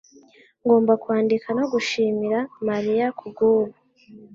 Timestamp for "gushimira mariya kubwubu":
1.73-3.75